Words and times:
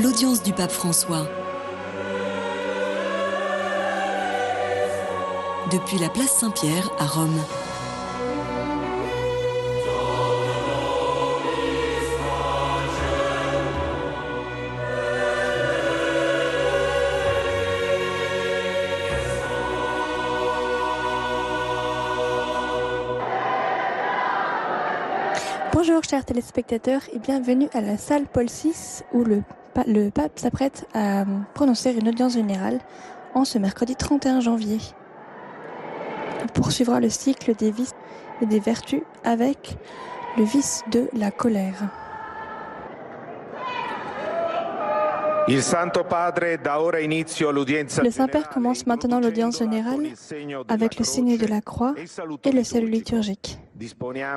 l'audience 0.00 0.42
du 0.42 0.52
pape 0.52 0.70
François. 0.70 1.26
Depuis 5.70 5.98
la 5.98 6.08
place 6.08 6.30
Saint-Pierre 6.30 6.90
à 6.98 7.04
Rome. 7.04 7.38
Bonjour 25.72 26.02
chers 26.04 26.24
téléspectateurs 26.24 27.02
et 27.12 27.18
bienvenue 27.18 27.68
à 27.74 27.80
la 27.80 27.98
salle 27.98 28.24
Paul 28.26 28.46
VI 28.46 29.02
où 29.12 29.24
le, 29.24 29.42
le 29.86 30.10
pape 30.10 30.38
s'apprête 30.38 30.86
à 30.94 31.24
prononcer 31.54 31.92
une 31.92 32.08
audience 32.08 32.34
générale 32.34 32.80
en 33.34 33.44
ce 33.44 33.58
mercredi 33.58 33.96
31 33.96 34.40
janvier. 34.40 34.78
Il 36.42 36.48
poursuivra 36.52 37.00
le 37.00 37.08
cycle 37.08 37.54
des 37.54 37.70
vices 37.70 37.94
et 38.40 38.46
des 38.46 38.60
vertus 38.60 39.02
avec 39.24 39.76
le 40.36 40.44
vice 40.44 40.82
de 40.90 41.08
la 41.12 41.30
colère. 41.30 41.90
Le 45.48 45.60
Saint-Père 48.10 48.48
commence 48.50 48.86
maintenant 48.86 49.20
l'audience 49.20 49.58
générale 49.58 50.06
avec 50.68 50.98
le 50.98 51.04
signe 51.04 51.36
de 51.38 51.46
la 51.46 51.60
croix 51.60 51.94
et 52.44 52.52
le 52.52 52.62
salut 52.62 52.88
liturgique. 52.88 53.58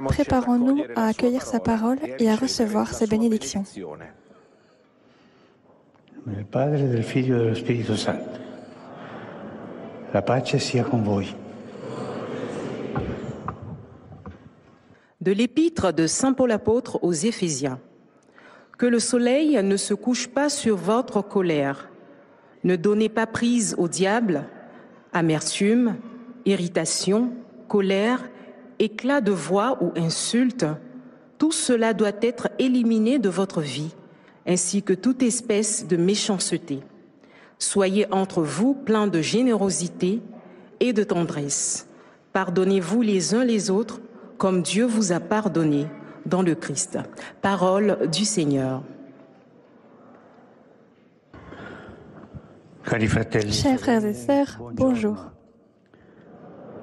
Préparons-nous 0.07 0.84
à 0.95 1.07
accueillir 1.07 1.43
sa 1.43 1.59
parole 1.59 1.99
et 2.17 2.31
à 2.31 2.35
recevoir 2.35 2.93
sa 2.93 3.05
bénédiction. 3.05 3.63
Padre, 6.49 6.88
del 6.88 7.04
Figlio 7.04 7.35
e 7.35 7.40
dello 7.40 7.54
Spirito 7.54 7.98
Santo. 7.98 8.40
La 10.12 10.21
pace 10.21 10.57
sia 10.57 10.84
con 10.85 11.04
voi. 11.04 11.35
De 15.20 15.32
l'épître 15.34 15.91
de 15.91 16.07
Saint 16.07 16.34
Paul 16.34 16.52
apôtre 16.52 16.99
aux 17.04 17.12
Éphésiens. 17.12 17.80
Que 18.77 18.85
le 18.85 18.99
soleil 18.99 19.62
ne 19.62 19.76
se 19.76 19.93
couche 19.93 20.27
pas 20.27 20.48
sur 20.48 20.77
votre 20.77 21.21
colère. 21.21 21.90
Ne 22.63 22.77
donnez 22.77 23.10
pas 23.10 23.27
prise 23.27 23.76
au 23.77 23.90
diable, 23.90 24.46
amertume, 25.12 25.98
irritation, 26.46 27.34
colère, 27.68 28.30
éclat 28.80 29.20
de 29.20 29.32
voix 29.32 29.77
ou 29.82 29.91
insulte. 29.98 30.65
Tout 31.37 31.52
cela 31.52 31.93
doit 31.93 32.15
être 32.21 32.48
éliminé 32.60 33.20
de 33.20 33.30
votre 33.30 33.60
vie, 33.60 33.93
ainsi 34.46 34.84
que 34.84 34.94
toute 34.94 35.24
espèce 35.24 35.88
de 35.88 35.98
méchanceté. 35.98 36.80
Soyez 37.60 38.12
entre 38.12 38.41
vous 38.41 38.74
pleins 38.74 39.08
de 39.08 39.22
générosité 39.22 40.22
et 40.80 40.94
de 40.94 41.04
tendresse. 41.04 41.88
Pardonnez-vous 42.34 43.02
les 43.02 43.34
uns 43.36 43.46
les 43.46 43.70
autres 43.70 44.02
comme 44.38 44.62
Dieu 44.62 44.86
vous 44.86 45.12
a 45.12 45.20
pardonné 45.20 45.88
dans 46.26 46.41
le 46.41 46.55
Christ. 46.55 46.99
Parole 47.41 48.10
du 48.12 48.26
Seigneur. 48.26 48.84
Chers 53.49 53.80
frères 53.80 54.05
et 54.05 54.14
sœurs, 54.14 54.60
bonjour. 54.74 55.32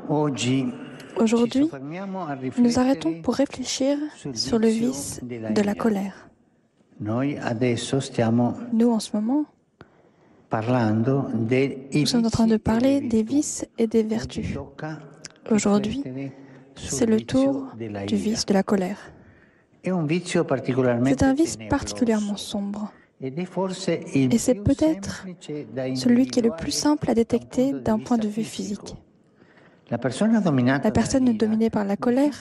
Aujourd'hui, 0.09 0.73
nous 2.59 2.79
arrêtons 2.79 3.21
pour 3.21 3.35
réfléchir 3.35 3.99
sur 4.35 4.59
le 4.59 4.69
vice 4.69 5.21
de 5.23 5.63
la 5.63 5.75
colère. 5.75 6.30
Nous, 7.01 8.91
en 8.91 9.01
ce 9.01 9.17
moment, 9.17 9.47
nous 10.53 12.07
sommes 12.07 12.27
en 12.27 12.31
train 12.31 12.47
de 12.47 12.59
parler 12.59 13.01
des 13.01 13.23
vices 13.23 13.67
et 13.79 13.87
des 13.87 14.03
vertus. 14.03 14.59
Aujourd'hui, 15.51 16.05
c'est 16.77 17.07
le 17.07 17.23
tour 17.23 17.69
du 18.07 18.17
vice 18.17 18.45
de 18.45 18.53
la 18.53 18.63
colère. 18.63 18.99
C'est 19.83 21.23
un 21.23 21.33
vice 21.33 21.57
particulièrement 21.71 22.37
sombre. 22.37 22.93
Et 23.23 24.39
c'est 24.39 24.55
peut-être 24.55 25.27
celui 25.95 26.27
qui 26.27 26.41
est 26.41 26.43
le 26.43 26.51
plus 26.51 26.73
simple 26.73 27.11
à 27.11 27.15
détecter 27.15 27.73
d'un 27.73 27.99
point 27.99 28.19
de 28.19 28.29
vue 28.29 28.45
physique. 28.45 28.95
La 29.91 29.99
personne 29.99 31.37
dominée 31.37 31.71
par 31.71 31.85
la 31.87 31.97
colère 31.97 32.35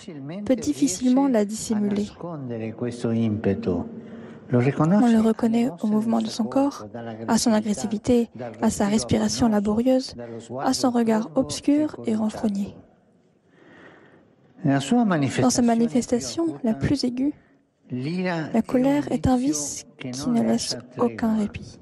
peut 0.46 0.56
difficilement 0.56 1.30
la 1.30 1.46
dissimuler. 1.46 2.08
On 4.52 4.58
le 4.60 5.22
reconnaît 5.22 5.70
au 5.82 5.88
mouvement 5.88 6.22
de 6.22 6.28
son 6.28 6.44
corps, 6.44 6.88
à 7.28 7.38
son 7.38 7.54
agressivité, 7.54 8.30
à 8.62 8.70
sa 8.70 8.88
respiration 8.88 9.48
laborieuse, 9.48 10.16
à 10.60 10.74
son 10.74 10.90
regard 10.90 11.30
obscur 11.36 11.98
et 12.06 12.16
renfrogné. 12.16 12.76
Dans 14.66 15.50
sa 15.50 15.62
manifestation 15.62 16.58
la 16.64 16.74
plus 16.74 17.04
aiguë, 17.04 17.34
la 17.92 18.62
colère 18.62 19.12
est 19.12 19.28
un 19.28 19.38
vice 19.38 19.86
qui 20.00 20.30
ne 20.30 20.44
laisse 20.44 20.78
aucun 20.98 21.38
répit. 21.38 21.80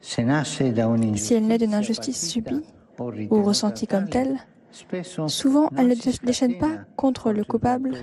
Si 0.00 0.20
elle 0.20 1.46
naît 1.46 1.58
d'une 1.58 1.74
injustice 1.74 2.28
subie 2.28 2.64
ou 3.30 3.42
ressentie 3.42 3.86
comme 3.86 4.08
telle, 4.08 4.38
souvent 5.26 5.70
elle 5.76 5.88
ne 5.88 6.26
déchaîne 6.26 6.58
pas 6.58 6.78
contre 6.96 7.32
le 7.32 7.44
coupable, 7.44 7.94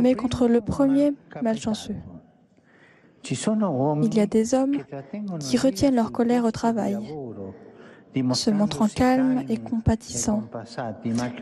mais 0.00 0.14
contre 0.14 0.48
le 0.48 0.60
premier 0.60 1.12
malchanceux. 1.42 1.96
Il 3.30 4.14
y 4.14 4.20
a 4.20 4.26
des 4.26 4.54
hommes 4.54 4.76
qui 5.40 5.56
retiennent 5.56 5.94
leur 5.94 6.12
colère 6.12 6.44
au 6.44 6.50
travail, 6.50 6.98
se 8.32 8.50
montrant 8.50 8.88
calmes 8.88 9.42
et 9.48 9.56
compatissants, 9.56 10.44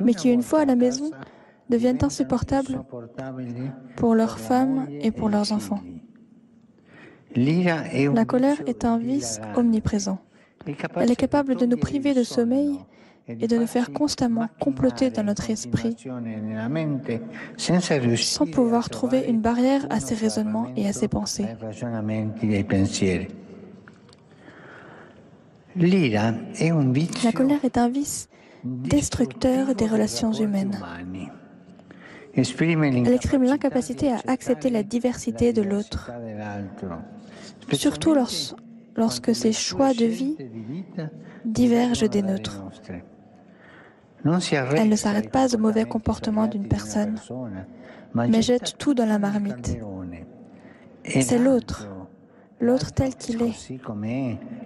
mais 0.00 0.14
qui, 0.14 0.32
une 0.32 0.42
fois 0.42 0.60
à 0.60 0.64
la 0.64 0.76
maison, 0.76 1.10
deviennent 1.68 2.02
insupportables 2.02 2.84
pour 3.96 4.14
leurs 4.14 4.38
femmes 4.38 4.86
et 4.90 5.10
pour 5.10 5.28
leurs 5.28 5.52
enfants. 5.52 5.80
La 7.36 8.24
colère 8.24 8.62
est 8.66 8.84
un 8.84 8.98
vice 8.98 9.40
omniprésent. 9.56 10.18
Elle 10.96 11.10
est 11.10 11.16
capable 11.16 11.56
de 11.56 11.66
nous 11.66 11.76
priver 11.76 12.14
de 12.14 12.22
sommeil 12.22 12.78
et 13.28 13.46
de 13.46 13.56
nous 13.56 13.66
faire 13.66 13.92
constamment 13.92 14.48
comploter 14.60 15.10
dans 15.10 15.24
notre 15.24 15.50
esprit 15.50 15.96
sans 18.16 18.46
pouvoir 18.46 18.90
trouver 18.90 19.24
une 19.28 19.40
barrière 19.40 19.86
à 19.90 20.00
ses 20.00 20.14
raisonnements 20.14 20.70
et 20.76 20.86
à 20.86 20.92
ses 20.92 21.08
pensées. 21.08 21.46
La 25.76 27.32
colère 27.32 27.64
est 27.64 27.78
un 27.78 27.88
vice 27.88 28.28
destructeur 28.64 29.74
des 29.74 29.86
relations 29.86 30.32
humaines. 30.32 30.78
Elle 32.36 33.12
exprime 33.12 33.44
l'incapacité 33.44 34.12
à 34.12 34.20
accepter 34.26 34.70
la 34.70 34.82
diversité 34.82 35.52
de 35.52 35.62
l'autre, 35.62 36.10
surtout 37.72 38.14
lorsque 38.96 39.34
ses 39.34 39.52
choix 39.52 39.94
de 39.94 40.06
vie 40.06 40.36
divergent 41.44 42.08
des 42.08 42.22
nôtres. 42.22 42.62
Elle 44.24 44.88
ne 44.88 44.96
s'arrête 44.96 45.30
pas 45.30 45.54
au 45.54 45.58
mauvais 45.58 45.84
comportement 45.84 46.46
d'une 46.46 46.66
personne, 46.66 47.16
mais 48.14 48.42
jette 48.42 48.78
tout 48.78 48.94
dans 48.94 49.06
la 49.06 49.18
marmite. 49.18 49.78
C'est 51.04 51.38
l'autre, 51.38 51.88
l'autre 52.60 52.92
tel 52.92 53.14
qu'il 53.14 53.42
est, 53.42 53.54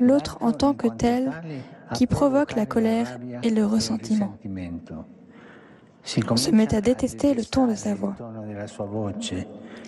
l'autre 0.00 0.38
en 0.40 0.52
tant 0.52 0.74
que 0.74 0.86
tel 0.88 1.32
qui 1.94 2.06
provoque 2.06 2.54
la 2.54 2.66
colère 2.66 3.18
et 3.42 3.50
le 3.50 3.66
ressentiment. 3.66 4.34
On 6.30 6.36
se 6.36 6.50
met 6.50 6.74
à 6.74 6.80
détester 6.80 7.34
le 7.34 7.44
ton 7.44 7.66
de 7.66 7.74
sa 7.74 7.94
voix, 7.94 8.14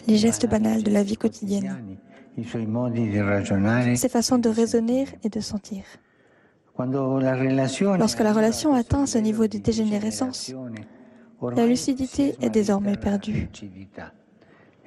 les 0.09 0.17
gestes 0.17 0.49
banals 0.49 0.83
de 0.83 0.91
la 0.91 1.05
vie 1.05 1.17
quotidienne, 1.17 1.97
ses 3.97 4.09
façons 4.09 4.39
de 4.39 4.49
raisonner 4.49 5.07
et 5.23 5.29
de 5.29 5.41
sentir. 5.41 5.85
Lorsque 7.99 8.21
la 8.21 8.33
relation 8.33 8.75
atteint 8.75 9.07
ce 9.07 9.19
niveau 9.19 9.47
de 9.47 9.59
dégénérescence, 9.59 10.53
la 11.43 11.67
lucidité 11.67 12.35
est 12.41 12.51
désormais 12.51 12.97
perdue. 12.97 13.49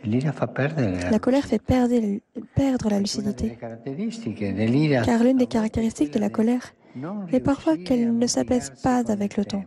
La 0.05 1.19
colère 1.19 1.45
fait 1.45 1.61
perdre, 1.61 1.95
perdre 2.55 2.89
la 2.89 2.99
lucidité, 2.99 3.57
car 5.05 5.23
l'une 5.23 5.37
des 5.37 5.47
caractéristiques 5.47 6.13
de 6.13 6.19
la 6.19 6.29
colère 6.29 6.73
est 7.31 7.39
parfois 7.39 7.77
qu'elle 7.77 8.15
ne 8.15 8.27
s'apaise 8.27 8.73
pas 8.83 9.03
avec 9.09 9.37
le 9.37 9.45
temps. 9.45 9.63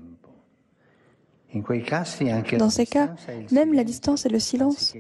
Dans 2.59 2.71
ces 2.71 2.87
cas, 2.87 3.15
même 3.51 3.73
la 3.73 3.85
distance 3.85 4.27
et 4.27 4.29
le 4.29 4.39
silence, 4.39 4.95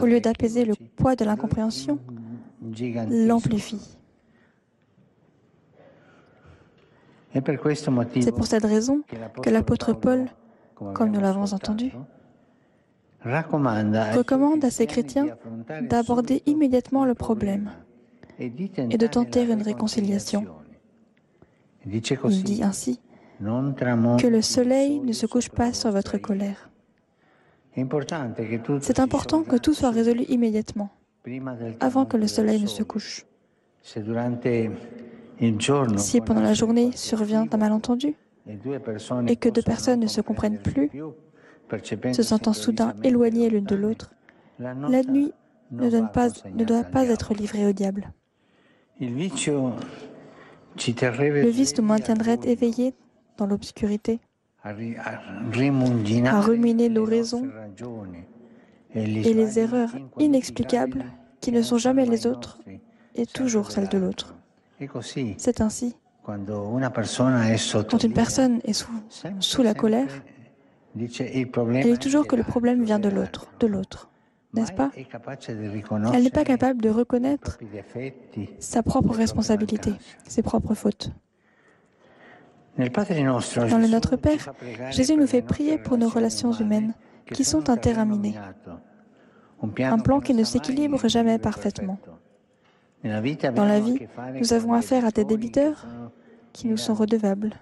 au 0.00 0.06
lieu 0.06 0.20
d'apaiser 0.20 0.64
le 0.64 0.74
poids 0.96 1.14
de 1.14 1.24
l'incompréhension, 1.24 2.00
l'amplifient. 3.10 3.96
C'est 8.20 8.32
pour 8.32 8.46
cette 8.46 8.64
raison 8.64 9.02
que 9.42 9.50
l'apôtre 9.50 9.92
Paul, 9.92 10.26
comme 10.94 11.10
nous 11.10 11.20
l'avons 11.20 11.52
entendu, 11.52 11.92
recommande 13.24 14.64
à 14.64 14.70
ces 14.70 14.86
chrétiens 14.86 15.26
d'aborder 15.82 16.42
immédiatement 16.46 17.04
le 17.04 17.14
problème 17.14 17.70
et 18.38 18.48
de 18.98 19.06
tenter 19.06 19.42
une 19.50 19.62
réconciliation. 19.62 20.46
Il 21.84 22.00
dit 22.42 22.62
ainsi 22.62 23.00
que 23.40 24.26
le 24.26 24.42
soleil 24.42 25.00
ne 25.00 25.12
se 25.12 25.26
couche 25.26 25.48
pas 25.50 25.72
sur 25.72 25.90
votre 25.90 26.18
colère. 26.18 26.70
C'est 28.80 29.00
important 29.00 29.42
que 29.42 29.56
tout 29.56 29.74
soit 29.74 29.90
résolu 29.90 30.24
immédiatement, 30.28 30.90
avant 31.80 32.06
que 32.06 32.16
le 32.16 32.26
soleil 32.26 32.62
ne 32.62 32.66
se 32.66 32.82
couche. 32.82 33.26
Si 35.98 36.20
pendant 36.20 36.40
la 36.40 36.54
journée 36.54 36.92
survient 36.92 37.46
un 37.50 37.56
malentendu 37.56 38.14
et 39.26 39.36
que 39.36 39.48
deux 39.48 39.62
personnes 39.62 40.00
ne 40.00 40.06
se 40.06 40.20
comprennent 40.20 40.58
plus, 40.58 40.90
se 42.12 42.22
sentant 42.22 42.52
soudain 42.52 42.94
éloignées 43.02 43.50
l'une 43.50 43.64
de 43.64 43.76
l'autre, 43.76 44.12
la 44.58 45.02
nuit 45.02 45.32
ne, 45.72 45.90
ne 45.90 46.64
doit 46.64 46.84
pas 46.84 47.06
être 47.06 47.34
livrée 47.34 47.66
au 47.66 47.72
diable. 47.72 48.12
Le 49.00 49.08
vice 51.48 51.76
nous 51.76 51.84
maintiendrait 51.84 52.38
éveillés 52.44 52.94
dans 53.36 53.46
l'obscurité, 53.46 54.20
à 54.64 54.72
ruminer 56.40 56.88
nos 56.88 57.04
raisons 57.04 57.46
et 58.94 59.04
les 59.04 59.58
erreurs 59.58 59.90
inexplicables 60.18 61.04
qui 61.40 61.52
ne 61.52 61.60
sont 61.62 61.78
jamais 61.78 62.06
les 62.06 62.26
autres 62.26 62.58
et 63.14 63.26
toujours 63.26 63.70
celles 63.70 63.88
de 63.88 63.98
l'autre. 63.98 64.34
C'est 65.38 65.60
ainsi. 65.60 65.96
Quand 66.24 68.02
une 68.04 68.12
personne 68.12 68.60
est 68.64 68.72
sous, 68.72 68.90
sous 69.40 69.62
la 69.62 69.74
colère, 69.74 70.08
elle 70.98 71.82
dit 71.82 71.98
toujours 71.98 72.26
que 72.26 72.36
le 72.36 72.42
problème 72.42 72.82
vient 72.82 72.98
de 72.98 73.08
l'autre, 73.08 73.48
de 73.60 73.66
l'autre, 73.66 74.10
n'est-ce 74.54 74.72
pas? 74.72 74.90
Elle 76.12 76.22
n'est 76.22 76.30
pas 76.30 76.44
capable 76.44 76.82
de 76.82 76.90
reconnaître 76.90 77.58
sa 78.58 78.82
propre 78.82 79.14
responsabilité, 79.14 79.92
ses 80.26 80.42
propres 80.42 80.74
fautes. 80.74 81.12
Dans 82.76 83.78
le 83.78 83.88
Notre 83.88 84.16
Père, 84.16 84.52
Jésus 84.90 85.16
nous 85.16 85.26
fait 85.26 85.42
prier 85.42 85.78
pour 85.78 85.96
nos 85.96 86.08
relations 86.08 86.52
humaines 86.52 86.94
qui 87.32 87.44
sont 87.44 87.70
interaminées, 87.70 88.34
un 89.78 89.98
plan 89.98 90.20
qui 90.20 90.34
ne 90.34 90.44
s'équilibre 90.44 91.08
jamais 91.08 91.38
parfaitement. 91.38 91.98
Dans 93.54 93.64
la 93.64 93.80
vie, 93.80 93.98
nous 94.40 94.52
avons 94.52 94.72
affaire 94.72 95.04
à 95.04 95.10
des 95.10 95.24
débiteurs 95.24 95.86
qui 96.52 96.66
nous 96.66 96.76
sont 96.76 96.94
redevables. 96.94 97.52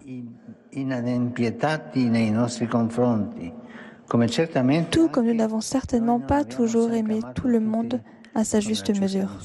Tout 4.90 5.08
comme 5.08 5.26
nous 5.26 5.34
n'avons 5.34 5.60
certainement 5.60 6.20
pas 6.20 6.44
toujours 6.44 6.92
aimé 6.92 7.20
tout 7.34 7.48
le 7.48 7.60
monde 7.60 8.00
à 8.34 8.44
sa 8.44 8.60
juste 8.60 8.98
mesure. 9.00 9.38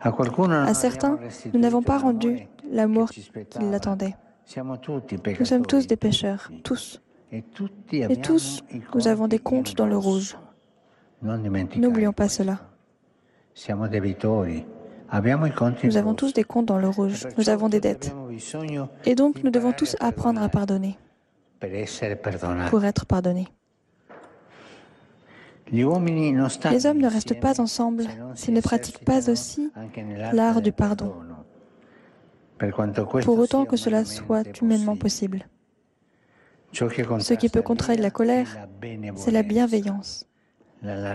À 0.00 0.74
certains, 0.74 1.18
nous 1.52 1.60
n'avons 1.60 1.82
pas 1.82 1.98
rendu 1.98 2.46
l'amour 2.70 3.10
qu'ils 3.10 3.70
l'attendaient. 3.70 4.16
Nous 4.56 5.44
sommes 5.44 5.66
tous 5.66 5.86
des 5.86 5.96
pécheurs, 5.96 6.50
tous. 6.62 7.02
Et 7.32 7.42
tous, 8.22 8.62
nous 8.94 9.08
avons 9.08 9.26
des 9.28 9.40
comptes 9.40 9.74
dans 9.74 9.86
le 9.86 9.96
rouge. 9.96 10.36
N'oublions 11.22 12.12
pas 12.12 12.28
cela. 12.28 12.60
Nous 15.84 15.96
avons 15.96 16.14
tous 16.14 16.32
des 16.32 16.44
comptes 16.44 16.66
dans 16.66 16.78
le 16.78 16.88
rouge. 16.88 17.26
Nous 17.38 17.48
avons 17.48 17.68
des 17.68 17.80
dettes. 17.80 18.14
Et 19.04 19.14
donc, 19.14 19.42
nous 19.42 19.50
devons 19.50 19.72
tous 19.72 19.96
apprendre 20.00 20.42
à 20.42 20.48
pardonner. 20.48 20.98
Pour 22.70 22.84
être 22.84 23.06
pardonnés. 23.06 23.48
Les 25.72 25.84
hommes 25.84 26.04
ne 26.04 27.10
restent 27.10 27.40
pas 27.40 27.60
ensemble 27.60 28.04
s'ils 28.34 28.54
ne 28.54 28.60
pratiquent 28.60 29.04
pas 29.04 29.28
aussi 29.30 29.72
l'art 30.32 30.62
du 30.62 30.70
pardon, 30.70 31.14
pour 33.22 33.38
autant 33.38 33.64
que 33.64 33.76
cela 33.76 34.04
soit 34.04 34.60
humainement 34.60 34.96
possible. 34.96 35.46
Ce 36.72 37.34
qui 37.34 37.48
peut 37.48 37.62
contraindre 37.62 38.02
la 38.02 38.10
colère, 38.10 38.68
c'est 39.16 39.32
la 39.32 39.42
bienveillance, 39.42 40.26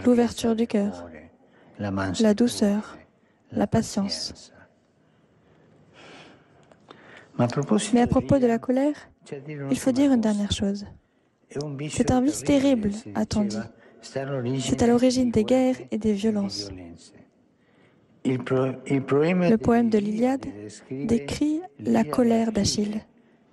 l'ouverture 0.06 0.56
du 0.56 0.68
cœur, 0.68 1.08
la 2.20 2.34
douceur, 2.34 2.98
la 3.52 3.68
patience. 3.68 4.54
Mais 7.94 8.02
à 8.02 8.08
propos 8.08 8.40
de 8.40 8.46
la 8.46 8.60
colère, 8.60 8.96
il 9.70 9.80
faut 9.80 9.92
dire 9.92 10.12
une 10.12 10.22
dernière 10.22 10.52
chose. 10.52 10.86
C'est 11.90 12.12
un 12.12 12.22
vice 12.22 12.44
terrible, 12.44 12.92
a-t-on 13.16 13.46
dit. 13.46 13.58
C'est 14.02 14.82
à 14.84 14.88
l'origine 14.88 15.32
des 15.32 15.44
guerres 15.44 15.76
et 15.92 15.98
des 15.98 16.14
violences. 16.14 16.70
Le 18.24 19.56
poème 19.58 19.90
de 19.90 19.98
l'Iliade 19.98 20.46
décrit 20.90 21.62
la 21.80 22.04
colère 22.04 22.52
d'Achille, 22.52 23.02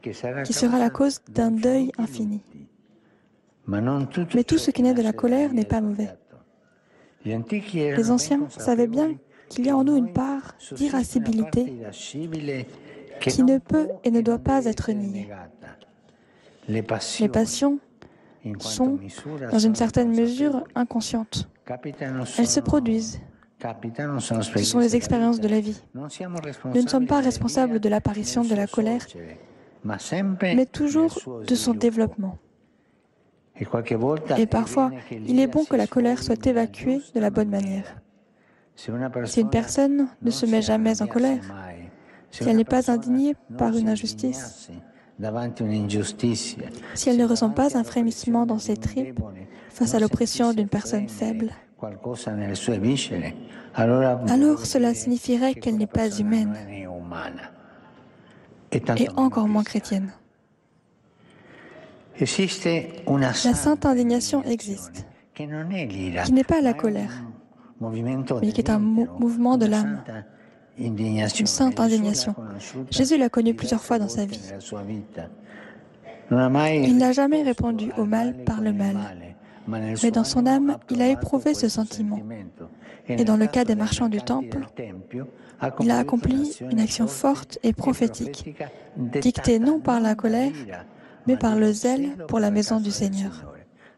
qui 0.03 0.53
sera 0.53 0.79
la 0.79 0.91
cause 0.91 1.21
d'un 1.29 1.51
deuil 1.51 1.91
infini. 1.99 2.43
Mais 3.67 4.45
tout 4.45 4.59
ce 4.59 4.71
qui 4.71 4.83
naît 4.83 4.95
de 4.95 5.03
la 5.03 5.13
colère 5.13 5.53
n'est 5.53 5.65
pas 5.65 5.81
mauvais. 5.81 6.11
Les 7.25 8.11
anciens 8.11 8.49
savaient 8.49 8.87
bien 8.87 9.15
qu'il 9.49 9.67
y 9.67 9.71
a 9.71 9.77
en 9.77 9.85
nous 9.85 9.97
une 9.97 10.13
part 10.13 10.55
d'irascibilité 10.73 11.75
qui 13.21 13.43
ne 13.43 13.59
peut 13.59 13.89
et 14.05 14.11
ne 14.11 14.21
doit 14.21 14.39
pas 14.39 14.65
être 14.67 14.93
niée. 14.93 15.29
Les 16.69 16.83
passions 16.83 17.79
sont, 18.59 18.99
dans 19.51 19.59
une 19.59 19.75
certaine 19.75 20.15
mesure, 20.15 20.65
inconscientes. 20.75 21.49
Elles 22.39 22.47
se 22.47 22.61
produisent. 22.61 23.21
Ce 24.21 24.65
sont 24.65 24.79
les 24.79 24.95
expériences 24.95 25.41
de 25.41 25.49
la 25.49 25.61
vie. 25.61 25.83
Nous 25.95 26.83
ne 26.83 26.89
sommes 26.89 27.07
pas 27.07 27.21
responsables 27.21 27.81
de 27.81 27.89
l'apparition 27.89 28.45
de 28.45 28.55
la 28.55 28.67
colère, 28.67 29.05
mais 30.43 30.67
toujours 30.67 31.43
de 31.47 31.55
son 31.55 31.75
développement. 31.75 32.39
Et 34.37 34.47
parfois, 34.47 34.91
il 35.11 35.41
est 35.41 35.47
bon 35.47 35.65
que 35.65 35.77
la 35.77 35.87
colère 35.87 36.23
soit 36.23 36.47
évacuée 36.47 37.01
de 37.15 37.21
la 37.21 37.31
bonne 37.31 37.49
manière. 37.49 37.97
Si 38.77 39.41
une 39.41 39.51
personne 39.51 40.09
ne 40.23 40.31
se 40.31 40.47
met 40.47 40.63
jamais 40.63 41.03
en 41.03 41.07
colère, 41.07 41.43
si 42.31 42.45
elle 42.49 42.57
n'est 42.57 42.65
pas 42.65 42.91
indignée 42.91 43.35
par 43.57 43.77
une 43.77 43.89
injustice, 43.89 44.71
si 46.95 47.11
elle 47.11 47.17
ne 47.17 47.25
ressent 47.25 47.51
pas 47.51 47.77
un 47.77 47.83
frémissement 47.83 48.47
dans 48.47 48.59
ses 48.59 48.77
tripes 48.77 49.21
face 49.71 49.95
à 49.95 49.99
l'oppression 49.99 50.53
d'une 50.53 50.69
personne 50.69 51.09
faible, 51.09 51.51
alors 53.75 54.67
cela 54.67 54.95
signifierait 54.95 55.55
qu'elle 55.55 55.77
n'est 55.77 55.87
pas 55.87 56.09
humaine 56.09 56.57
et 58.71 59.09
encore 59.17 59.49
moins 59.49 59.65
chrétienne. 59.65 60.13
La 62.21 63.33
sainte 63.33 63.87
indignation 63.87 64.43
existe, 64.43 65.07
qui 65.35 65.47
n'est 65.47 66.45
pas 66.45 66.61
la 66.61 66.75
colère, 66.75 67.23
mais 67.81 68.53
qui 68.53 68.61
est 68.61 68.71
un 68.71 68.79
mouvement 68.79 69.57
de 69.57 69.67
l'âme, 69.67 70.03
une 70.79 71.47
sainte 71.47 71.79
indignation. 71.79 72.35
Jésus 72.91 73.19
l'a 73.19 73.29
connue 73.29 73.55
plusieurs 73.55 73.83
fois 73.83 73.99
dans 73.99 74.09
sa 74.09 74.27
vie. 74.27 74.41
Il 76.31 76.97
n'a 76.97 77.13
jamais 77.13 77.43
répondu 77.43 77.91
au 77.97 78.05
mal 78.05 78.45
par 78.45 78.61
le 78.61 78.73
mal, 78.73 78.97
mais 79.69 80.11
dans 80.11 80.25
son 80.25 80.47
âme, 80.47 80.77
il 80.91 81.01
a 81.03 81.09
éprouvé 81.09 81.55
ce 81.55 81.69
sentiment. 81.69 82.21
Et 83.09 83.25
dans 83.25 83.37
le 83.37 83.47
cas 83.47 83.65
des 83.65 83.77
marchands 83.77 84.09
du 84.09 84.21
temple, 84.21 84.59
il 85.81 85.91
a 85.91 85.99
accompli 85.99 86.59
une 86.71 86.81
action 86.81 87.07
forte 87.07 87.59
et 87.63 87.73
prophétique, 87.73 88.57
dictée 88.97 89.59
non 89.59 89.79
par 89.79 90.01
la 90.01 90.15
colère, 90.15 90.53
par 91.37 91.57
le 91.57 91.73
zèle 91.73 92.17
pour 92.29 92.41
la 92.41 92.51
maison 92.51 92.81
du 92.81 92.91
Seigneur. 92.91 93.45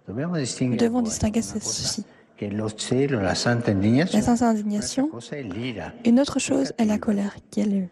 Nous 0.09 0.77
devons 0.77 1.03
distinguer 1.03 1.43
ceci. 1.43 2.05
La 2.41 3.35
sainte 3.35 4.43
indignation, 4.43 5.11
une 6.07 6.21
autre 6.21 6.39
chose 6.39 6.73
est 6.79 6.87
la 6.87 6.97
colère, 6.97 7.37
qui 7.51 7.61
elle, 7.61 7.89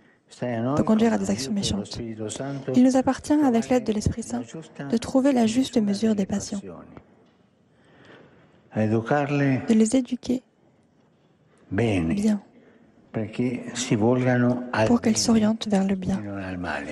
peut 0.77 0.83
conduire 0.83 1.13
à 1.13 1.19
des 1.19 1.31
actions 1.31 1.53
méchantes. 1.53 1.99
Il 2.75 2.83
nous 2.83 2.97
appartient, 2.97 3.35
avec 3.35 3.69
l'aide 3.69 3.85
de 3.85 3.93
l'Esprit 3.93 4.23
Saint, 4.23 4.43
de 4.91 4.97
trouver 4.97 5.33
la 5.33 5.47
juste 5.47 5.77
mesure 5.77 6.15
des 6.15 6.25
passions, 6.25 6.63
de 8.75 9.75
les 9.75 9.97
éduquer 9.97 10.43
bien, 11.71 12.41
pour 14.87 15.01
qu'elles 15.03 15.19
s'orientent 15.19 15.69
vers 15.69 15.85
le 15.85 15.95
bien, 15.95 16.23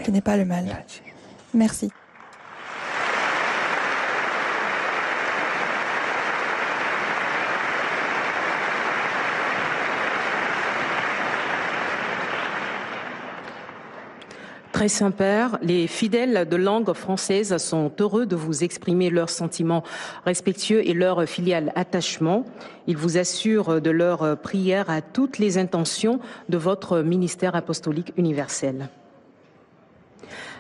qui 0.05 0.13
n'est 0.13 0.21
pas 0.21 0.37
le 0.37 0.45
mal. 0.45 0.85
Merci. 1.55 1.91
Très 14.77 14.89
Saint-Père, 14.89 15.59
les 15.63 15.87
fidèles 15.87 16.47
de 16.47 16.57
langue 16.57 16.93
française 16.93 17.57
sont 17.57 17.91
heureux 17.99 18.27
de 18.27 18.37
vous 18.37 18.63
exprimer 18.63 19.09
leurs 19.09 19.31
sentiments 19.31 19.83
respectueux 20.27 20.87
et 20.87 20.93
leur 20.93 21.27
filial 21.27 21.73
attachement. 21.77 22.45
Ils 22.87 22.99
vous 22.99 23.17
assurent 23.17 23.81
de 23.81 23.89
leur 23.89 24.37
prière 24.37 24.91
à 24.91 25.01
toutes 25.01 25.39
les 25.39 25.57
intentions 25.57 26.21
de 26.51 26.59
votre 26.59 26.99
ministère 27.01 27.57
apostolique 27.57 28.13
universel. 28.19 28.91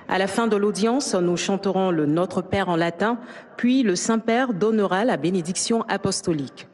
À 0.08 0.16
la 0.16 0.28
fin 0.28 0.46
de 0.46 0.56
l'audience, 0.56 1.14
nous 1.14 1.36
chanterons 1.36 1.90
le 1.90 2.06
Notre 2.06 2.40
Père 2.40 2.70
en 2.70 2.76
latin, 2.76 3.18
puis 3.58 3.82
le 3.82 3.96
Saint-Père 3.96 4.54
donnera 4.54 5.04
la 5.04 5.18
bénédiction 5.18 5.82
apostolique. 5.88 6.68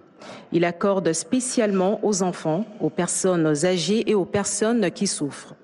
Il 0.53 0.65
accorde 0.65 1.13
spécialement 1.13 1.99
aux 2.05 2.23
enfants, 2.23 2.67
aux 2.79 2.91
personnes 2.91 3.67
âgées 3.67 4.09
et 4.09 4.15
aux 4.15 4.27
personnes 4.27 4.93
qui 4.93 5.09
souffrent. 5.09 5.57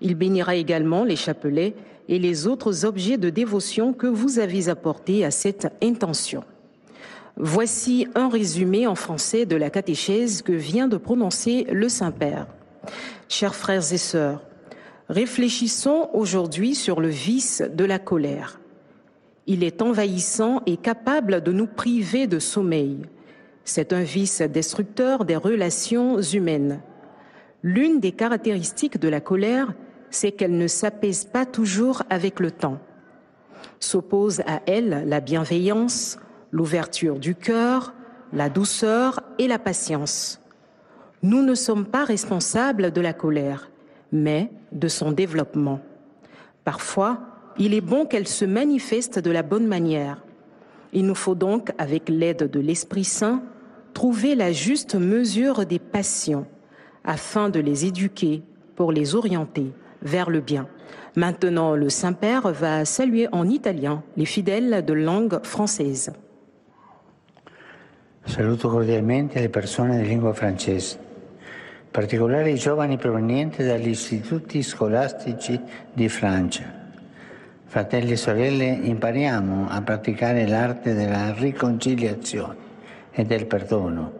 Il 0.00 0.14
bénira 0.14 0.54
également 0.54 1.04
les 1.04 1.16
chapelets 1.16 1.74
et 2.08 2.18
les 2.18 2.46
autres 2.46 2.84
objets 2.84 3.18
de 3.18 3.30
dévotion 3.30 3.92
que 3.92 4.06
vous 4.06 4.38
avez 4.38 4.68
apportés 4.68 5.24
à 5.24 5.30
cette 5.30 5.68
intention. 5.82 6.44
Voici 7.36 8.08
un 8.14 8.28
résumé 8.28 8.86
en 8.86 8.94
français 8.94 9.46
de 9.46 9.56
la 9.56 9.70
catéchèse 9.70 10.42
que 10.42 10.52
vient 10.52 10.88
de 10.88 10.96
prononcer 10.96 11.66
le 11.70 11.88
Saint-Père. 11.88 12.46
Chers 13.28 13.54
frères 13.54 13.92
et 13.92 13.98
sœurs, 13.98 14.42
réfléchissons 15.08 16.10
aujourd'hui 16.14 16.74
sur 16.74 17.00
le 17.00 17.08
vice 17.08 17.62
de 17.72 17.84
la 17.84 17.98
colère. 17.98 18.60
Il 19.46 19.62
est 19.62 19.82
envahissant 19.82 20.62
et 20.66 20.76
capable 20.76 21.42
de 21.42 21.52
nous 21.52 21.66
priver 21.66 22.26
de 22.26 22.38
sommeil. 22.38 22.98
C'est 23.64 23.92
un 23.92 24.02
vice 24.02 24.42
destructeur 24.42 25.24
des 25.24 25.36
relations 25.36 26.20
humaines. 26.20 26.80
L'une 27.62 28.00
des 28.00 28.12
caractéristiques 28.12 28.98
de 28.98 29.08
la 29.08 29.20
colère 29.20 29.74
c'est 30.10 30.32
qu'elle 30.32 30.56
ne 30.56 30.66
s'apaise 30.66 31.24
pas 31.24 31.46
toujours 31.46 32.02
avec 32.10 32.40
le 32.40 32.50
temps. 32.50 32.78
S'oppose 33.80 34.40
à 34.40 34.60
elle 34.66 35.04
la 35.06 35.20
bienveillance, 35.20 36.18
l'ouverture 36.50 37.18
du 37.18 37.34
cœur, 37.34 37.94
la 38.32 38.48
douceur 38.48 39.20
et 39.38 39.48
la 39.48 39.58
patience. 39.58 40.40
Nous 41.22 41.42
ne 41.42 41.54
sommes 41.54 41.86
pas 41.86 42.04
responsables 42.04 42.92
de 42.92 43.00
la 43.00 43.12
colère, 43.12 43.70
mais 44.12 44.50
de 44.72 44.88
son 44.88 45.12
développement. 45.12 45.80
Parfois, 46.64 47.18
il 47.58 47.74
est 47.74 47.80
bon 47.80 48.06
qu'elle 48.06 48.28
se 48.28 48.44
manifeste 48.44 49.18
de 49.18 49.30
la 49.30 49.42
bonne 49.42 49.66
manière. 49.66 50.22
Il 50.92 51.06
nous 51.06 51.14
faut 51.14 51.34
donc, 51.34 51.72
avec 51.78 52.08
l'aide 52.08 52.50
de 52.50 52.60
l'Esprit 52.60 53.04
Saint, 53.04 53.42
trouver 53.94 54.34
la 54.34 54.52
juste 54.52 54.94
mesure 54.94 55.66
des 55.66 55.78
passions 55.78 56.46
afin 57.04 57.48
de 57.48 57.58
les 57.58 57.86
éduquer 57.86 58.42
pour 58.76 58.92
les 58.92 59.14
orienter 59.14 59.72
vers 60.02 60.30
le 60.30 60.40
bien. 60.40 60.66
Maintenant, 61.16 61.74
le 61.74 61.88
Saint-Père 61.88 62.52
va 62.52 62.84
saluer 62.84 63.28
en 63.32 63.48
italien 63.48 64.02
les 64.16 64.26
fidèles 64.26 64.84
de 64.84 64.92
langue 64.92 65.40
française. 65.42 66.12
Saluto 68.24 68.68
cordialmente 68.68 69.40
le 69.40 69.48
persone 69.48 70.02
di 70.02 70.06
lingua 70.06 70.34
francese, 70.34 70.98
in 71.00 71.90
particolare 71.90 72.50
i 72.50 72.56
giovani 72.56 72.98
provenienti 72.98 73.64
dagli 73.64 73.88
istituti 73.88 74.62
scolastici 74.62 75.58
di 75.92 76.08
Francia. 76.08 76.64
Fratelli 77.64 78.12
e 78.12 78.16
sorelle, 78.16 78.66
impariamo 78.66 79.68
a 79.68 79.80
praticare 79.82 80.46
l'arte 80.46 80.94
della 80.94 81.32
riconciliazione 81.32 82.56
e 83.10 83.24
del 83.24 83.46
perdono 83.46 84.12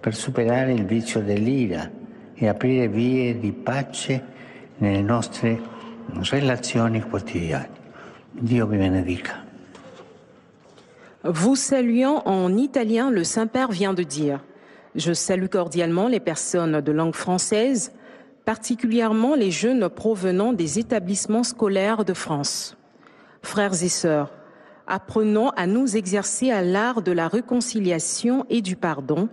per 0.00 0.14
superare 0.14 0.72
il 0.72 0.84
vizio 0.84 1.20
dell'ira 1.20 1.90
e 2.34 2.48
aprire 2.48 2.88
vie 2.88 3.38
di 3.38 3.52
pace 3.52 4.36
nelle 4.80 5.04
nostre 5.04 5.56
relazioni 6.30 7.00
quotidiane. 7.00 7.68
Vous 11.24 11.56
saluant 11.56 12.22
en 12.26 12.56
italien, 12.56 13.10
le 13.10 13.24
Saint-Père 13.24 13.70
vient 13.70 13.94
de 13.94 14.04
dire 14.04 14.44
Je 14.94 15.12
salue 15.12 15.48
cordialement 15.48 16.08
les 16.08 16.20
personnes 16.20 16.80
de 16.80 16.92
langue 16.92 17.14
française, 17.14 17.92
particulièrement 18.44 19.34
les 19.34 19.50
jeunes 19.50 19.88
provenant 19.88 20.52
des 20.52 20.78
établissements 20.78 21.42
scolaires 21.42 22.04
de 22.04 22.14
France. 22.14 22.76
Frères 23.42 23.82
et 23.82 23.88
sœurs, 23.88 24.30
apprenons 24.88 25.50
à 25.50 25.66
nous 25.66 25.96
exercer 25.96 26.50
à 26.50 26.62
l'art 26.62 27.02
de 27.02 27.12
la 27.12 27.28
réconciliation 27.28 28.44
et 28.50 28.62
du 28.62 28.74
pardon, 28.74 29.28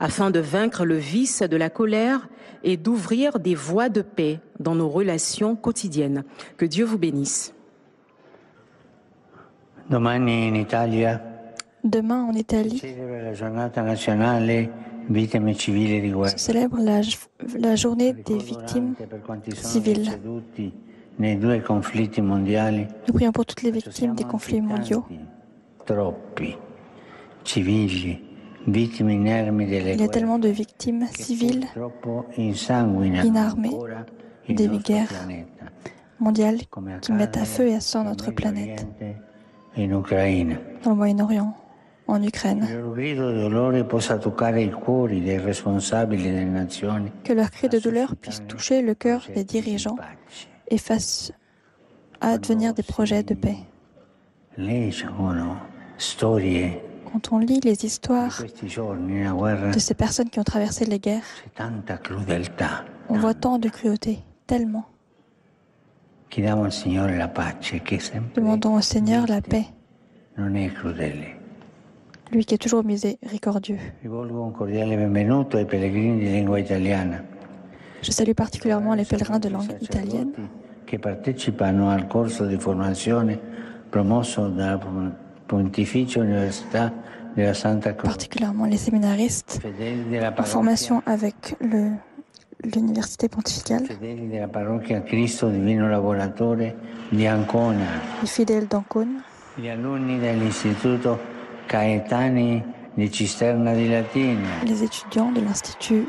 afin 0.00 0.30
de 0.30 0.40
vaincre 0.40 0.84
le 0.84 0.96
vice 0.96 1.42
de 1.42 1.56
la 1.56 1.70
colère 1.70 2.28
et 2.64 2.76
d'ouvrir 2.76 3.38
des 3.38 3.54
voies 3.54 3.88
de 3.88 4.02
paix 4.02 4.40
dans 4.60 4.74
nos 4.74 4.88
relations 4.88 5.56
quotidiennes. 5.56 6.24
Que 6.56 6.66
Dieu 6.66 6.84
vous 6.84 6.98
bénisse. 6.98 7.54
Demain 11.84 12.24
en 12.24 12.32
Italie, 12.32 12.82
se 16.26 16.38
célèbre 16.38 16.78
la, 16.80 17.00
la 17.56 17.76
journée 17.76 18.12
des 18.12 18.38
victimes 18.38 18.94
civiles. 19.54 20.10
Nous 21.18 23.14
prions 23.14 23.32
pour 23.32 23.46
toutes 23.46 23.62
les 23.62 23.70
victimes 23.70 24.14
des 24.14 24.24
conflits 24.24 24.60
mondiaux. 24.60 25.04
Il 25.08 25.16
y 28.68 30.02
a 30.02 30.08
tellement 30.08 30.38
de 30.38 30.48
victimes 30.48 31.06
civiles, 31.12 31.66
inarmées, 32.36 33.70
des 34.48 34.68
guerres 34.68 35.28
mondiales 36.18 36.58
qui 37.00 37.12
mettent 37.12 37.36
à 37.36 37.44
feu 37.44 37.68
et 37.68 37.74
à 37.74 37.80
sang 37.80 38.04
notre 38.04 38.30
planète, 38.32 38.86
dans 39.76 40.90
le 40.90 40.94
Moyen-Orient, 40.96 41.54
en 42.08 42.22
Ukraine. 42.22 42.66
Que 47.24 47.32
leur 47.32 47.50
cri 47.50 47.68
de 47.68 47.78
douleur 47.78 48.16
puisse 48.16 48.42
toucher 48.46 48.82
le 48.82 48.94
cœur 48.94 49.26
des 49.34 49.44
dirigeants 49.44 49.96
et 50.68 50.78
fasse 50.78 51.32
advenir 52.20 52.74
des 52.74 52.82
projets 52.82 53.22
de 53.22 53.34
paix. 53.34 53.56
Quand 57.12 57.32
on 57.32 57.38
lit 57.38 57.60
les 57.60 57.84
histoires 57.84 58.42
de 59.72 59.78
ces 59.78 59.94
personnes 59.94 60.28
qui 60.30 60.38
ont 60.38 60.44
traversé 60.44 60.84
les 60.84 60.98
guerres, 60.98 61.22
on 63.08 63.18
voit 63.18 63.34
tant 63.34 63.58
de 63.58 63.68
cruauté, 63.68 64.18
tellement. 64.46 64.84
Demandons 68.34 68.74
au 68.74 68.80
Seigneur 68.80 69.26
la 69.26 69.40
paix, 69.40 69.66
lui 72.32 72.44
qui 72.44 72.54
est 72.54 72.58
toujours 72.58 72.84
miséricordieux. 72.84 73.78
Je 78.06 78.12
salue 78.12 78.34
particulièrement 78.34 78.94
les 78.94 79.04
pèlerins 79.04 79.40
de 79.40 79.48
langue 79.48 79.76
italienne 79.80 80.30
qui 80.86 80.96
partecipano 80.96 81.90
al 81.90 82.06
corso 82.06 82.46
di 82.46 82.56
formazione 82.56 83.36
promosso 83.90 84.46
dalla 84.46 84.78
Pontificia 85.44 86.20
Università 86.20 86.92
della 87.34 87.52
Santa 87.52 87.96
Croce. 87.96 88.12
Particulièrement 88.12 88.66
les 88.66 88.76
séminaristes 88.76 89.60
en 90.38 90.42
formation 90.44 91.02
avec 91.04 91.56
l'université 92.62 93.28
pontificale. 93.28 93.82
Les 94.00 94.14
fidèles 98.26 98.68
d'Ancona. 98.68 99.24
Gli 99.58 99.68
alunni 99.68 100.20
dell'Istituto 100.20 101.18
Caetani 101.66 102.62
di 102.94 103.10
Cisterna 103.10 103.74
di 103.74 103.88
Latina. 103.88 104.62
Les 104.64 104.84
étudiants 104.84 105.32
de 105.32 105.40
l'Institut 105.40 106.06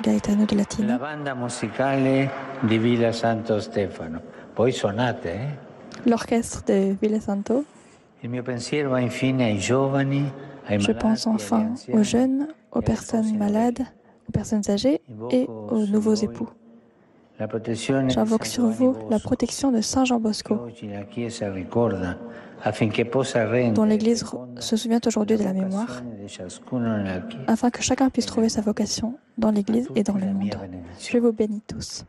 Gaetano 0.00 0.44
di 0.44 0.56
Latina. 0.56 0.86
La 0.92 0.98
banda 0.98 1.34
musicale 1.34 2.30
di 2.60 2.78
Villa 2.78 3.12
Santo 3.12 3.60
Stefano. 3.60 4.20
Poi 4.52 4.72
suonate, 4.72 5.32
eh? 5.32 5.58
L'orchestre 6.04 6.62
de 6.64 6.96
Villa 6.98 7.20
Santo. 7.20 7.64
Il 8.20 8.30
mio 8.30 8.42
pensiero 8.42 8.90
va 8.90 8.98
infine 8.98 9.44
ai 9.44 9.58
giovani, 9.58 10.30
ai 10.66 10.78
Je 10.80 10.92
pense 10.92 11.26
enfin 11.26 11.74
aux 11.92 12.02
jeunes, 12.02 12.48
aux 12.70 12.82
personnes 12.82 13.36
malades, 13.36 13.86
aux 14.28 14.32
personnes 14.32 14.62
âgées 14.68 15.00
et 15.30 15.46
aux 15.46 15.86
nouveaux 15.86 16.14
époux. 16.14 16.48
J'invoque 17.38 18.46
sur 18.46 18.66
vous 18.66 18.96
la 19.10 19.18
protection 19.18 19.72
de 19.72 19.80
Saint 19.80 20.04
Jean 20.04 20.20
Bosco, 20.20 20.68
dont 23.74 23.84
l'Église 23.84 24.24
se 24.60 24.76
souvient 24.76 25.00
aujourd'hui 25.04 25.36
de 25.36 25.42
la 25.42 25.52
mémoire, 25.52 26.02
afin 27.48 27.70
que 27.70 27.82
chacun 27.82 28.08
puisse 28.08 28.26
trouver 28.26 28.48
sa 28.48 28.60
vocation 28.60 29.18
dans 29.36 29.50
l'Église 29.50 29.88
et 29.96 30.04
dans 30.04 30.14
le 30.14 30.26
monde. 30.26 30.56
Je 31.00 31.18
vous 31.18 31.32
bénis 31.32 31.62
tous. 31.66 32.04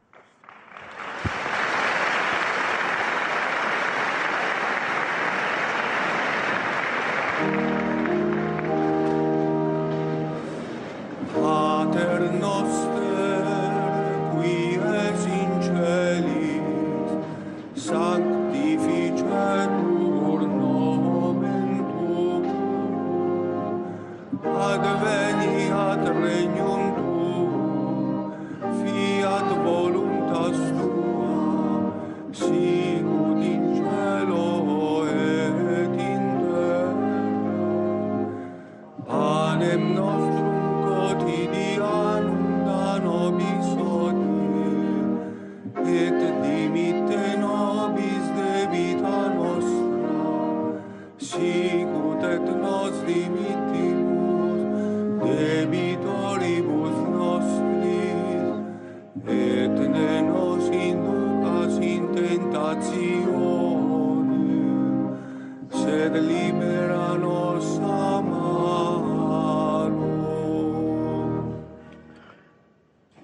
hymnal. 39.76 40.25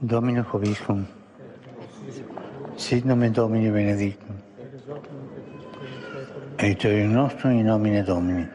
Domino 0.02 0.44
Hoviscum, 0.52 1.06
sit 2.76 3.06
nomen 3.06 3.32
Domini 3.32 3.70
benedictum, 3.70 4.36
aiutorium 6.58 7.12
nostrum 7.14 7.52
in 7.52 7.66
nomine 7.66 8.04
Domini. 8.04 8.48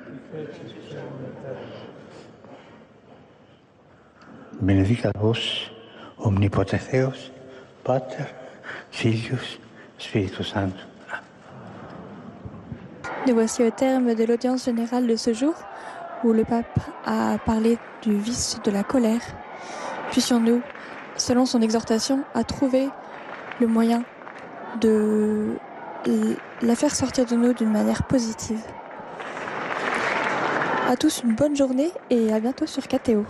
Benedicat 4.60 5.12
vos, 5.20 5.70
omnipotens 6.18 6.90
Deus, 6.90 7.30
Pater, 7.84 8.26
Filius, 8.90 9.60
Spiritus 9.98 10.48
Sanctus. 10.48 10.84
Nous 13.28 13.34
voici 13.34 13.62
au 13.62 13.70
terme 13.70 14.16
de 14.16 14.24
l'audience 14.24 14.64
générale 14.64 15.06
de 15.06 15.14
ce 15.14 15.32
jour 15.32 15.54
où 16.24 16.32
le 16.32 16.44
pape 16.44 16.80
a 17.04 17.38
parlé 17.46 17.78
du 18.02 18.16
vice 18.16 18.58
de 18.64 18.70
la 18.72 18.82
colère. 18.82 19.20
Puissions-nous, 20.10 20.60
selon 21.16 21.46
son 21.46 21.60
exhortation, 21.62 22.22
à 22.34 22.44
trouver 22.44 22.88
le 23.60 23.66
moyen 23.66 24.02
de 24.80 25.56
la 26.62 26.76
faire 26.76 26.94
sortir 26.94 27.26
de 27.26 27.34
nous 27.34 27.52
d'une 27.52 27.70
manière 27.70 28.04
positive. 28.04 28.60
À 30.88 30.96
tous 30.96 31.22
une 31.24 31.34
bonne 31.34 31.56
journée 31.56 31.90
et 32.10 32.32
à 32.32 32.38
bientôt 32.38 32.66
sur 32.66 32.86
KTO. 32.86 33.24